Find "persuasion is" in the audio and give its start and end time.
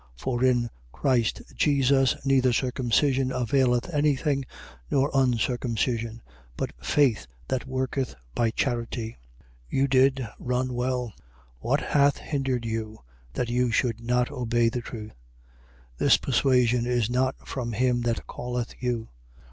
16.17-17.07